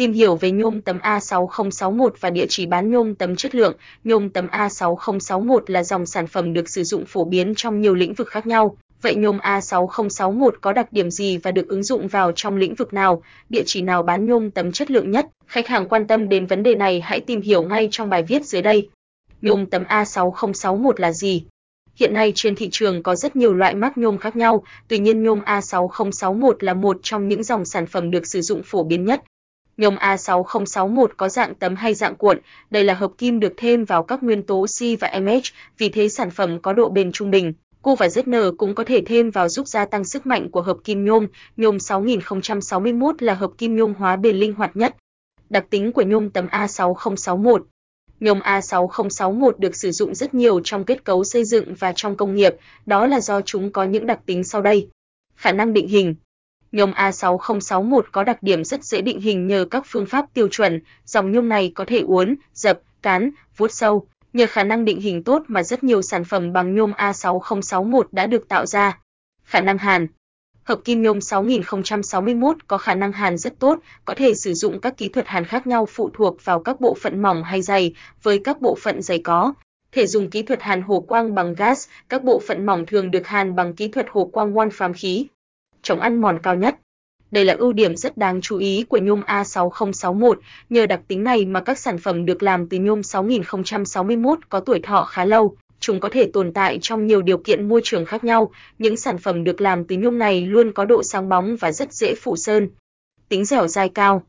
Tìm 0.00 0.12
hiểu 0.12 0.36
về 0.36 0.50
nhôm 0.50 0.80
tấm 0.80 0.98
A6061 0.98 2.10
và 2.20 2.30
địa 2.30 2.46
chỉ 2.48 2.66
bán 2.66 2.90
nhôm 2.90 3.14
tấm 3.14 3.36
chất 3.36 3.54
lượng. 3.54 3.76
Nhôm 4.04 4.30
tấm 4.30 4.46
A6061 4.46 5.60
là 5.66 5.82
dòng 5.82 6.06
sản 6.06 6.26
phẩm 6.26 6.52
được 6.52 6.68
sử 6.68 6.84
dụng 6.84 7.04
phổ 7.06 7.24
biến 7.24 7.54
trong 7.56 7.80
nhiều 7.80 7.94
lĩnh 7.94 8.14
vực 8.14 8.28
khác 8.28 8.46
nhau. 8.46 8.76
Vậy 9.02 9.14
nhôm 9.14 9.38
A6061 9.38 10.50
có 10.60 10.72
đặc 10.72 10.92
điểm 10.92 11.10
gì 11.10 11.36
và 11.36 11.50
được 11.50 11.68
ứng 11.68 11.82
dụng 11.82 12.08
vào 12.08 12.32
trong 12.32 12.56
lĩnh 12.56 12.74
vực 12.74 12.92
nào? 12.92 13.22
Địa 13.48 13.62
chỉ 13.66 13.82
nào 13.82 14.02
bán 14.02 14.26
nhôm 14.26 14.50
tấm 14.50 14.72
chất 14.72 14.90
lượng 14.90 15.10
nhất? 15.10 15.26
Khách 15.46 15.66
hàng 15.66 15.88
quan 15.88 16.06
tâm 16.06 16.28
đến 16.28 16.46
vấn 16.46 16.62
đề 16.62 16.74
này 16.74 17.00
hãy 17.00 17.20
tìm 17.20 17.40
hiểu 17.40 17.62
ngay 17.62 17.88
trong 17.90 18.10
bài 18.10 18.22
viết 18.22 18.46
dưới 18.46 18.62
đây. 18.62 18.88
Nhôm 19.42 19.66
tấm 19.66 19.84
A6061 19.84 20.92
là 20.96 21.12
gì? 21.12 21.44
Hiện 21.94 22.14
nay 22.14 22.32
trên 22.34 22.54
thị 22.54 22.68
trường 22.72 23.02
có 23.02 23.14
rất 23.14 23.36
nhiều 23.36 23.54
loại 23.54 23.74
mác 23.74 23.98
nhôm 23.98 24.18
khác 24.18 24.36
nhau, 24.36 24.62
tuy 24.88 24.98
nhiên 24.98 25.22
nhôm 25.22 25.40
A6061 25.40 26.52
là 26.60 26.74
một 26.74 26.96
trong 27.02 27.28
những 27.28 27.42
dòng 27.42 27.64
sản 27.64 27.86
phẩm 27.86 28.10
được 28.10 28.26
sử 28.26 28.42
dụng 28.42 28.62
phổ 28.64 28.84
biến 28.84 29.04
nhất. 29.04 29.22
Nhôm 29.80 29.94
A6061 29.94 31.06
có 31.16 31.28
dạng 31.28 31.54
tấm 31.54 31.76
hay 31.76 31.94
dạng 31.94 32.16
cuộn, 32.16 32.38
đây 32.70 32.84
là 32.84 32.94
hợp 32.94 33.10
kim 33.18 33.40
được 33.40 33.52
thêm 33.56 33.84
vào 33.84 34.02
các 34.02 34.22
nguyên 34.22 34.42
tố 34.42 34.66
C 34.66 35.00
và 35.00 35.20
MH, 35.20 35.52
vì 35.78 35.88
thế 35.88 36.08
sản 36.08 36.30
phẩm 36.30 36.58
có 36.60 36.72
độ 36.72 36.88
bền 36.88 37.12
trung 37.12 37.30
bình. 37.30 37.52
Cu 37.82 37.94
và 37.94 38.06
ZN 38.06 38.56
cũng 38.56 38.74
có 38.74 38.84
thể 38.84 39.02
thêm 39.06 39.30
vào 39.30 39.48
giúp 39.48 39.68
gia 39.68 39.84
tăng 39.84 40.04
sức 40.04 40.26
mạnh 40.26 40.50
của 40.50 40.62
hợp 40.62 40.76
kim 40.84 41.04
nhôm. 41.04 41.26
Nhôm 41.56 41.78
6061 41.78 43.22
là 43.22 43.34
hợp 43.34 43.50
kim 43.58 43.76
nhôm 43.76 43.94
hóa 43.94 44.16
bền 44.16 44.36
linh 44.36 44.54
hoạt 44.54 44.76
nhất. 44.76 44.96
Đặc 45.50 45.66
tính 45.70 45.92
của 45.92 46.02
nhôm 46.02 46.30
tấm 46.30 46.46
A6061 46.46 47.60
Nhôm 48.20 48.38
A6061 48.38 49.52
được 49.58 49.76
sử 49.76 49.92
dụng 49.92 50.14
rất 50.14 50.34
nhiều 50.34 50.60
trong 50.64 50.84
kết 50.84 51.04
cấu 51.04 51.24
xây 51.24 51.44
dựng 51.44 51.74
và 51.74 51.92
trong 51.92 52.16
công 52.16 52.34
nghiệp, 52.34 52.54
đó 52.86 53.06
là 53.06 53.20
do 53.20 53.40
chúng 53.40 53.72
có 53.72 53.84
những 53.84 54.06
đặc 54.06 54.20
tính 54.26 54.44
sau 54.44 54.62
đây. 54.62 54.88
Khả 55.36 55.52
năng 55.52 55.72
định 55.72 55.88
hình 55.88 56.14
Nhôm 56.72 56.90
A6061 56.90 58.02
có 58.12 58.24
đặc 58.24 58.42
điểm 58.42 58.64
rất 58.64 58.84
dễ 58.84 59.00
định 59.00 59.20
hình 59.20 59.46
nhờ 59.46 59.64
các 59.70 59.82
phương 59.86 60.06
pháp 60.06 60.24
tiêu 60.34 60.48
chuẩn, 60.48 60.80
dòng 61.04 61.32
nhôm 61.32 61.48
này 61.48 61.72
có 61.74 61.84
thể 61.84 62.00
uốn, 62.00 62.36
dập, 62.54 62.80
cán, 63.02 63.30
vuốt 63.56 63.72
sâu. 63.72 64.06
Nhờ 64.32 64.46
khả 64.46 64.64
năng 64.64 64.84
định 64.84 65.00
hình 65.00 65.24
tốt 65.24 65.42
mà 65.48 65.62
rất 65.62 65.84
nhiều 65.84 66.02
sản 66.02 66.24
phẩm 66.24 66.52
bằng 66.52 66.74
nhôm 66.74 66.92
A6061 66.92 68.02
đã 68.12 68.26
được 68.26 68.48
tạo 68.48 68.66
ra. 68.66 68.98
Khả 69.44 69.60
năng 69.60 69.78
hàn 69.78 70.06
Hợp 70.64 70.80
kim 70.84 71.02
nhôm 71.02 71.20
6061 71.20 72.56
có 72.66 72.78
khả 72.78 72.94
năng 72.94 73.12
hàn 73.12 73.38
rất 73.38 73.58
tốt, 73.58 73.78
có 74.04 74.14
thể 74.14 74.34
sử 74.34 74.54
dụng 74.54 74.80
các 74.80 74.96
kỹ 74.96 75.08
thuật 75.08 75.26
hàn 75.26 75.44
khác 75.44 75.66
nhau 75.66 75.86
phụ 75.86 76.10
thuộc 76.14 76.44
vào 76.44 76.60
các 76.60 76.80
bộ 76.80 76.96
phận 77.00 77.22
mỏng 77.22 77.42
hay 77.44 77.62
dày, 77.62 77.94
với 78.22 78.40
các 78.44 78.60
bộ 78.60 78.76
phận 78.82 79.02
dày 79.02 79.18
có 79.18 79.52
thể 79.92 80.06
dùng 80.06 80.30
kỹ 80.30 80.42
thuật 80.42 80.62
hàn 80.62 80.82
hồ 80.82 81.00
quang 81.00 81.34
bằng 81.34 81.54
gas, 81.54 81.88
các 82.08 82.24
bộ 82.24 82.40
phận 82.46 82.66
mỏng 82.66 82.86
thường 82.86 83.10
được 83.10 83.26
hàn 83.26 83.56
bằng 83.56 83.74
kỹ 83.74 83.88
thuật 83.88 84.06
hồ 84.10 84.24
quang 84.32 84.54
wolfram 84.54 84.92
khí. 84.96 85.26
Chống 85.82 86.00
ăn 86.00 86.20
mòn 86.20 86.38
cao 86.42 86.54
nhất. 86.54 86.76
Đây 87.30 87.44
là 87.44 87.54
ưu 87.54 87.72
điểm 87.72 87.96
rất 87.96 88.16
đáng 88.16 88.40
chú 88.40 88.58
ý 88.58 88.84
của 88.88 88.98
nhôm 88.98 89.20
A6061, 89.20 90.34
nhờ 90.70 90.86
đặc 90.86 91.00
tính 91.08 91.24
này 91.24 91.46
mà 91.46 91.60
các 91.60 91.78
sản 91.78 91.98
phẩm 91.98 92.26
được 92.26 92.42
làm 92.42 92.68
từ 92.68 92.78
nhôm 92.78 93.02
6061 93.02 94.38
có 94.48 94.60
tuổi 94.60 94.80
thọ 94.80 95.04
khá 95.04 95.24
lâu, 95.24 95.56
chúng 95.80 96.00
có 96.00 96.08
thể 96.08 96.30
tồn 96.32 96.52
tại 96.52 96.78
trong 96.82 97.06
nhiều 97.06 97.22
điều 97.22 97.38
kiện 97.38 97.68
môi 97.68 97.80
trường 97.84 98.04
khác 98.04 98.24
nhau, 98.24 98.50
những 98.78 98.96
sản 98.96 99.18
phẩm 99.18 99.44
được 99.44 99.60
làm 99.60 99.84
từ 99.84 99.96
nhôm 99.96 100.18
này 100.18 100.46
luôn 100.46 100.72
có 100.72 100.84
độ 100.84 101.02
sáng 101.02 101.28
bóng 101.28 101.56
và 101.56 101.72
rất 101.72 101.92
dễ 101.92 102.14
phủ 102.14 102.36
sơn. 102.36 102.68
Tính 103.28 103.44
dẻo 103.44 103.68
dai 103.68 103.88
cao. 103.88 104.22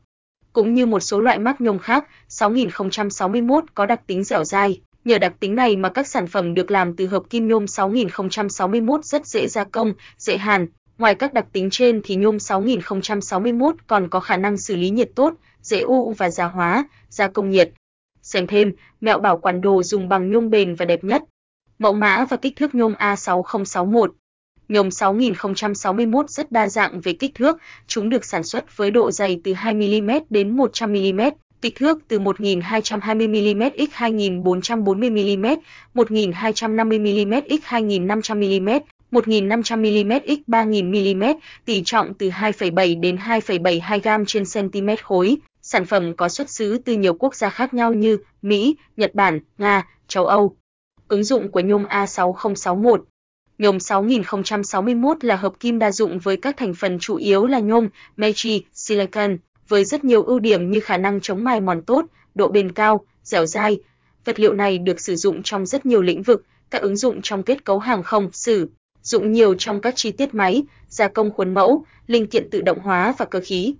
Cũng 0.52 0.74
như 0.74 0.86
một 0.86 1.00
số 1.00 1.20
loại 1.20 1.38
mác 1.38 1.60
nhôm 1.60 1.78
khác, 1.78 2.06
6061 2.28 3.64
có 3.74 3.86
đặc 3.86 4.00
tính 4.06 4.24
dẻo 4.24 4.44
dai. 4.44 4.80
Nhờ 5.04 5.18
đặc 5.18 5.32
tính 5.40 5.54
này 5.54 5.76
mà 5.76 5.88
các 5.88 6.06
sản 6.06 6.26
phẩm 6.26 6.54
được 6.54 6.70
làm 6.70 6.96
từ 6.96 7.06
hợp 7.06 7.22
kim 7.30 7.48
nhôm 7.48 7.66
6061 7.66 9.04
rất 9.04 9.26
dễ 9.26 9.46
gia 9.46 9.64
công, 9.64 9.92
dễ 10.18 10.36
hàn. 10.36 10.66
Ngoài 11.02 11.14
các 11.14 11.34
đặc 11.34 11.46
tính 11.52 11.70
trên 11.70 12.00
thì 12.04 12.16
nhôm 12.16 12.38
6061 12.38 13.74
còn 13.86 14.08
có 14.08 14.20
khả 14.20 14.36
năng 14.36 14.56
xử 14.56 14.76
lý 14.76 14.90
nhiệt 14.90 15.10
tốt, 15.14 15.34
dễ 15.62 15.80
u 15.80 16.12
và 16.12 16.30
gia 16.30 16.44
hóa, 16.44 16.88
gia 17.08 17.28
công 17.28 17.50
nhiệt. 17.50 17.70
Xem 18.22 18.46
thêm, 18.46 18.72
mẹo 19.00 19.18
bảo 19.18 19.38
quản 19.38 19.60
đồ 19.60 19.82
dùng 19.82 20.08
bằng 20.08 20.30
nhôm 20.30 20.50
bền 20.50 20.74
và 20.74 20.84
đẹp 20.84 21.04
nhất. 21.04 21.22
Mẫu 21.78 21.92
mã 21.92 22.24
và 22.30 22.36
kích 22.36 22.56
thước 22.56 22.74
nhôm 22.74 22.92
A6061 22.92 24.08
Nhôm 24.68 24.90
6061 24.90 26.30
rất 26.30 26.52
đa 26.52 26.68
dạng 26.68 27.00
về 27.00 27.12
kích 27.12 27.34
thước, 27.34 27.56
chúng 27.86 28.10
được 28.10 28.24
sản 28.24 28.42
xuất 28.42 28.76
với 28.76 28.90
độ 28.90 29.10
dày 29.10 29.40
từ 29.44 29.52
2mm 29.52 30.20
đến 30.30 30.56
100mm, 30.56 31.30
kích 31.62 31.74
thước 31.76 31.98
từ 32.08 32.18
1220mm 32.18 33.70
x 33.70 33.90
2440mm, 33.90 35.56
1250mm 35.94 37.42
x 37.48 37.64
2500mm, 37.64 38.80
1.500 39.12 39.78
mm 39.78 40.12
x 40.26 40.48
3.000 40.50 41.16
mm, 41.16 41.38
tỷ 41.64 41.82
trọng 41.84 42.14
từ 42.14 42.28
2,7 42.28 43.00
đến 43.00 43.16
2,72 43.16 44.20
g 44.20 44.24
trên 44.26 44.44
cm 44.44 44.88
khối. 45.02 45.36
Sản 45.62 45.86
phẩm 45.86 46.16
có 46.16 46.28
xuất 46.28 46.50
xứ 46.50 46.78
từ 46.84 46.92
nhiều 46.92 47.14
quốc 47.14 47.34
gia 47.34 47.50
khác 47.50 47.74
nhau 47.74 47.94
như 47.94 48.18
Mỹ, 48.42 48.76
Nhật 48.96 49.14
Bản, 49.14 49.40
Nga, 49.58 49.86
châu 50.08 50.26
Âu. 50.26 50.56
Ứng 51.08 51.24
dụng 51.24 51.50
của 51.50 51.60
nhôm 51.60 51.84
A6061 51.84 52.98
Nhôm 53.58 53.80
6061 53.80 55.24
là 55.24 55.36
hợp 55.36 55.52
kim 55.60 55.78
đa 55.78 55.92
dụng 55.92 56.18
với 56.18 56.36
các 56.36 56.56
thành 56.56 56.74
phần 56.74 56.98
chủ 56.98 57.16
yếu 57.16 57.46
là 57.46 57.60
nhôm, 57.60 57.88
magie, 58.16 58.58
silicon, 58.72 59.36
với 59.68 59.84
rất 59.84 60.04
nhiều 60.04 60.22
ưu 60.22 60.38
điểm 60.38 60.70
như 60.70 60.80
khả 60.80 60.96
năng 60.96 61.20
chống 61.20 61.44
mài 61.44 61.60
mòn 61.60 61.82
tốt, 61.82 62.04
độ 62.34 62.48
bền 62.48 62.72
cao, 62.72 63.06
dẻo 63.22 63.46
dai. 63.46 63.80
Vật 64.24 64.40
liệu 64.40 64.52
này 64.52 64.78
được 64.78 65.00
sử 65.00 65.16
dụng 65.16 65.42
trong 65.42 65.66
rất 65.66 65.86
nhiều 65.86 66.02
lĩnh 66.02 66.22
vực, 66.22 66.44
các 66.70 66.82
ứng 66.82 66.96
dụng 66.96 67.22
trong 67.22 67.42
kết 67.42 67.64
cấu 67.64 67.78
hàng 67.78 68.02
không, 68.02 68.28
sử 68.32 68.68
dụng 69.02 69.32
nhiều 69.32 69.54
trong 69.54 69.80
các 69.80 69.96
chi 69.96 70.12
tiết 70.12 70.34
máy, 70.34 70.62
gia 70.88 71.08
công 71.08 71.30
khuôn 71.30 71.54
mẫu, 71.54 71.84
linh 72.06 72.26
kiện 72.26 72.50
tự 72.50 72.60
động 72.60 72.78
hóa 72.78 73.14
và 73.18 73.24
cơ 73.24 73.40
khí. 73.44 73.74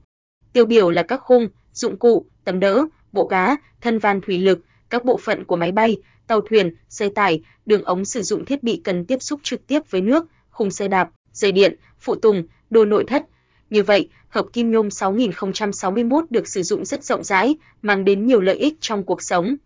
Tiêu 0.53 0.67
biểu 0.67 0.91
là 0.91 1.03
các 1.03 1.21
khung, 1.21 1.49
dụng 1.73 1.97
cụ, 1.97 2.27
tấm 2.45 2.61
đỡ, 2.61 2.87
bộ 3.13 3.27
cá, 3.27 3.57
thân 3.81 3.99
van 3.99 4.21
thủy 4.21 4.39
lực, 4.39 4.61
các 4.91 5.05
bộ 5.05 5.17
phận 5.17 5.45
của 5.45 5.57
máy 5.57 5.73
bay, 5.73 5.97
tàu 6.27 6.41
thuyền, 6.41 6.75
xe 6.89 7.09
tải, 7.09 7.43
đường 7.67 7.85
ống 7.85 8.05
sử 8.05 8.23
dụng 8.23 8.45
thiết 8.45 8.63
bị 8.63 8.81
cần 8.85 9.05
tiếp 9.05 9.23
xúc 9.23 9.41
trực 9.43 9.67
tiếp 9.67 9.81
với 9.91 10.01
nước, 10.01 10.27
khung 10.51 10.71
xe 10.71 10.89
đạp, 10.89 11.11
dây 11.33 11.53
điện, 11.53 11.77
phụ 12.01 12.15
tùng, 12.15 12.47
đồ 12.71 12.85
nội 12.85 13.05
thất. 13.07 13.27
Như 13.71 13.83
vậy, 13.83 14.09
hợp 14.29 14.47
kim 14.53 14.71
nhôm 14.71 14.91
6061 14.91 16.31
được 16.31 16.49
sử 16.49 16.63
dụng 16.63 16.85
rất 16.85 17.05
rộng 17.05 17.25
rãi, 17.25 17.57
mang 17.83 18.05
đến 18.05 18.27
nhiều 18.27 18.41
lợi 18.41 18.57
ích 18.57 18.75
trong 18.81 19.05
cuộc 19.05 19.23
sống. 19.23 19.57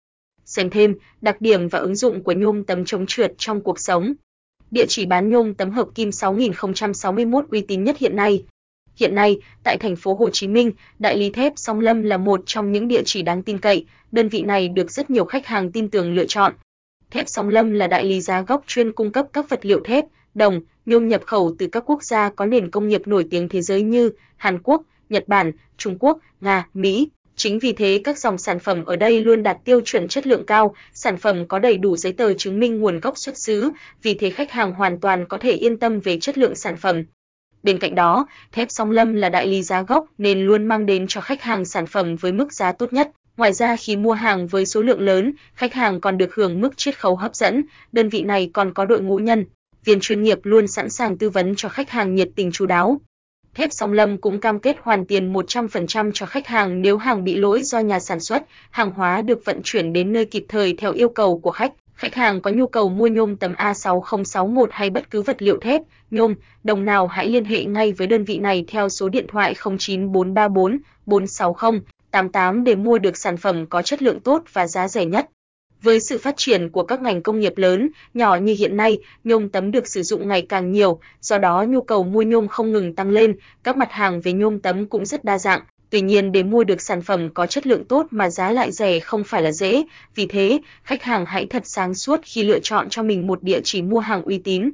Xem 0.44 0.70
thêm 0.70 0.94
đặc 1.20 1.40
điểm 1.40 1.68
và 1.68 1.78
ứng 1.78 1.94
dụng 1.94 2.22
của 2.22 2.32
nhôm 2.32 2.64
tấm 2.64 2.84
chống 2.84 3.06
trượt 3.06 3.32
trong 3.38 3.60
cuộc 3.60 3.80
sống. 3.80 4.14
Địa 4.70 4.86
chỉ 4.88 5.06
bán 5.06 5.30
nhôm 5.30 5.54
tấm 5.54 5.70
hợp 5.70 5.88
kim 5.94 6.12
6061 6.12 7.44
uy 7.50 7.60
tín 7.60 7.84
nhất 7.84 7.98
hiện 7.98 8.16
nay. 8.16 8.44
Hiện 8.96 9.14
nay, 9.14 9.40
tại 9.62 9.76
thành 9.78 9.96
phố 9.96 10.14
Hồ 10.14 10.30
Chí 10.30 10.48
Minh, 10.48 10.72
đại 10.98 11.16
lý 11.16 11.30
thép 11.30 11.52
Song 11.56 11.80
Lâm 11.80 12.02
là 12.02 12.16
một 12.16 12.40
trong 12.46 12.72
những 12.72 12.88
địa 12.88 13.02
chỉ 13.04 13.22
đáng 13.22 13.42
tin 13.42 13.58
cậy, 13.58 13.86
đơn 14.12 14.28
vị 14.28 14.42
này 14.42 14.68
được 14.68 14.90
rất 14.90 15.10
nhiều 15.10 15.24
khách 15.24 15.46
hàng 15.46 15.72
tin 15.72 15.88
tưởng 15.88 16.14
lựa 16.14 16.26
chọn. 16.26 16.52
Thép 17.10 17.28
Song 17.28 17.48
Lâm 17.48 17.72
là 17.72 17.86
đại 17.86 18.04
lý 18.04 18.20
giá 18.20 18.42
gốc 18.42 18.64
chuyên 18.66 18.92
cung 18.92 19.12
cấp 19.12 19.26
các 19.32 19.48
vật 19.48 19.66
liệu 19.66 19.80
thép, 19.84 20.04
đồng, 20.34 20.60
nhôm 20.86 21.08
nhập 21.08 21.22
khẩu 21.26 21.54
từ 21.58 21.66
các 21.66 21.82
quốc 21.86 22.02
gia 22.02 22.30
có 22.30 22.46
nền 22.46 22.70
công 22.70 22.88
nghiệp 22.88 23.02
nổi 23.06 23.26
tiếng 23.30 23.48
thế 23.48 23.62
giới 23.62 23.82
như 23.82 24.10
Hàn 24.36 24.58
Quốc, 24.62 24.82
Nhật 25.08 25.28
Bản, 25.28 25.52
Trung 25.76 25.96
Quốc, 26.00 26.18
Nga, 26.40 26.68
Mỹ. 26.74 27.08
Chính 27.36 27.58
vì 27.58 27.72
thế 27.72 28.00
các 28.04 28.18
dòng 28.18 28.38
sản 28.38 28.58
phẩm 28.58 28.84
ở 28.84 28.96
đây 28.96 29.24
luôn 29.24 29.42
đạt 29.42 29.56
tiêu 29.64 29.80
chuẩn 29.80 30.08
chất 30.08 30.26
lượng 30.26 30.46
cao, 30.46 30.74
sản 30.94 31.16
phẩm 31.16 31.46
có 31.48 31.58
đầy 31.58 31.78
đủ 31.78 31.96
giấy 31.96 32.12
tờ 32.12 32.34
chứng 32.34 32.60
minh 32.60 32.80
nguồn 32.80 33.00
gốc 33.00 33.18
xuất 33.18 33.38
xứ, 33.38 33.70
vì 34.02 34.14
thế 34.14 34.30
khách 34.30 34.50
hàng 34.50 34.72
hoàn 34.72 35.00
toàn 35.00 35.26
có 35.26 35.38
thể 35.38 35.52
yên 35.52 35.76
tâm 35.76 36.00
về 36.00 36.18
chất 36.18 36.38
lượng 36.38 36.54
sản 36.54 36.76
phẩm. 36.76 37.04
Bên 37.62 37.78
cạnh 37.78 37.94
đó, 37.94 38.26
thép 38.52 38.70
Song 38.70 38.90
Lâm 38.90 39.14
là 39.14 39.28
đại 39.28 39.46
lý 39.46 39.62
giá 39.62 39.82
gốc 39.82 40.06
nên 40.18 40.40
luôn 40.40 40.66
mang 40.66 40.86
đến 40.86 41.06
cho 41.06 41.20
khách 41.20 41.42
hàng 41.42 41.64
sản 41.64 41.86
phẩm 41.86 42.16
với 42.16 42.32
mức 42.32 42.52
giá 42.52 42.72
tốt 42.72 42.92
nhất. 42.92 43.10
Ngoài 43.36 43.52
ra 43.52 43.76
khi 43.76 43.96
mua 43.96 44.12
hàng 44.12 44.46
với 44.46 44.66
số 44.66 44.82
lượng 44.82 45.00
lớn, 45.00 45.32
khách 45.54 45.74
hàng 45.74 46.00
còn 46.00 46.18
được 46.18 46.34
hưởng 46.34 46.60
mức 46.60 46.76
chiết 46.76 46.98
khấu 46.98 47.16
hấp 47.16 47.34
dẫn, 47.34 47.64
đơn 47.92 48.08
vị 48.08 48.22
này 48.22 48.50
còn 48.52 48.74
có 48.74 48.84
đội 48.84 49.00
ngũ 49.00 49.18
nhân 49.18 49.44
viên 49.84 50.00
chuyên 50.00 50.22
nghiệp 50.22 50.38
luôn 50.42 50.66
sẵn 50.66 50.90
sàng 50.90 51.18
tư 51.18 51.30
vấn 51.30 51.54
cho 51.56 51.68
khách 51.68 51.90
hàng 51.90 52.14
nhiệt 52.14 52.28
tình 52.36 52.52
chú 52.52 52.66
đáo. 52.66 53.00
Thép 53.56 53.72
Song 53.72 53.92
Lâm 53.92 54.18
cũng 54.18 54.40
cam 54.40 54.58
kết 54.58 54.76
hoàn 54.82 55.04
tiền 55.04 55.32
100% 55.32 56.10
cho 56.14 56.26
khách 56.26 56.46
hàng 56.46 56.82
nếu 56.82 56.96
hàng 56.96 57.24
bị 57.24 57.36
lỗi 57.36 57.62
do 57.62 57.78
nhà 57.78 58.00
sản 58.00 58.20
xuất, 58.20 58.42
hàng 58.70 58.90
hóa 58.90 59.22
được 59.22 59.44
vận 59.44 59.60
chuyển 59.64 59.92
đến 59.92 60.12
nơi 60.12 60.24
kịp 60.24 60.44
thời 60.48 60.74
theo 60.78 60.92
yêu 60.92 61.08
cầu 61.08 61.38
của 61.38 61.50
khách. 61.50 61.72
Khách 61.94 62.14
hàng 62.14 62.40
có 62.40 62.50
nhu 62.50 62.66
cầu 62.66 62.88
mua 62.88 63.06
nhôm 63.06 63.36
tấm 63.36 63.52
A6061 63.52 64.66
hay 64.70 64.90
bất 64.90 65.10
cứ 65.10 65.22
vật 65.22 65.42
liệu 65.42 65.58
thép, 65.60 65.82
nhôm, 66.10 66.34
đồng 66.64 66.84
nào 66.84 67.06
hãy 67.06 67.28
liên 67.28 67.44
hệ 67.44 67.64
ngay 67.64 67.92
với 67.92 68.06
đơn 68.06 68.24
vị 68.24 68.38
này 68.38 68.64
theo 68.68 68.88
số 68.88 69.08
điện 69.08 69.26
thoại 69.28 69.54
09434 69.78 70.78
460 71.06 71.80
88 72.10 72.64
để 72.64 72.74
mua 72.74 72.98
được 72.98 73.16
sản 73.16 73.36
phẩm 73.36 73.66
có 73.66 73.82
chất 73.82 74.02
lượng 74.02 74.20
tốt 74.20 74.42
và 74.52 74.66
giá 74.66 74.88
rẻ 74.88 75.04
nhất. 75.04 75.26
Với 75.86 76.00
sự 76.00 76.18
phát 76.18 76.36
triển 76.36 76.70
của 76.70 76.82
các 76.82 77.02
ngành 77.02 77.22
công 77.22 77.40
nghiệp 77.40 77.52
lớn, 77.56 77.88
nhỏ 78.14 78.36
như 78.36 78.54
hiện 78.58 78.76
nay, 78.76 78.98
nhôm 79.24 79.48
tấm 79.48 79.70
được 79.70 79.88
sử 79.88 80.02
dụng 80.02 80.28
ngày 80.28 80.46
càng 80.48 80.72
nhiều, 80.72 81.00
do 81.20 81.38
đó 81.38 81.64
nhu 81.68 81.80
cầu 81.80 82.04
mua 82.04 82.22
nhôm 82.22 82.48
không 82.48 82.72
ngừng 82.72 82.94
tăng 82.94 83.10
lên, 83.10 83.36
các 83.62 83.76
mặt 83.76 83.92
hàng 83.92 84.20
về 84.20 84.32
nhôm 84.32 84.60
tấm 84.60 84.86
cũng 84.86 85.06
rất 85.06 85.24
đa 85.24 85.38
dạng. 85.38 85.60
Tuy 85.90 86.00
nhiên 86.00 86.32
để 86.32 86.42
mua 86.42 86.64
được 86.64 86.80
sản 86.80 87.02
phẩm 87.02 87.28
có 87.34 87.46
chất 87.46 87.66
lượng 87.66 87.84
tốt 87.84 88.06
mà 88.10 88.30
giá 88.30 88.52
lại 88.52 88.72
rẻ 88.72 89.00
không 89.00 89.24
phải 89.24 89.42
là 89.42 89.52
dễ, 89.52 89.84
vì 90.14 90.26
thế, 90.26 90.58
khách 90.84 91.02
hàng 91.02 91.24
hãy 91.26 91.46
thật 91.46 91.62
sáng 91.66 91.94
suốt 91.94 92.20
khi 92.22 92.42
lựa 92.42 92.58
chọn 92.58 92.88
cho 92.90 93.02
mình 93.02 93.26
một 93.26 93.42
địa 93.42 93.60
chỉ 93.64 93.82
mua 93.82 93.98
hàng 93.98 94.22
uy 94.22 94.38
tín. 94.38 94.70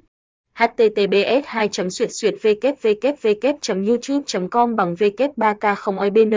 https 0.54 1.44
2 1.46 1.68
xuyệt 1.90 2.10
xuyệt 2.12 2.34
www 2.42 3.86
youtube 3.88 4.48
com 4.50 4.76
bằng 4.76 4.94
w 4.94 5.28
3 5.36 5.54
k 5.54 5.78
0 5.78 6.00
ibn 6.00 6.30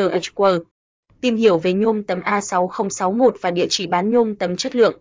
Tìm 1.25 1.35
hiểu 1.35 1.57
về 1.57 1.73
nhôm 1.73 2.03
tấm 2.03 2.19
A6061 2.19 3.31
và 3.41 3.51
địa 3.51 3.67
chỉ 3.69 3.87
bán 3.87 4.11
nhôm 4.11 4.35
tấm 4.35 4.55
chất 4.55 4.75
lượng. 4.75 4.99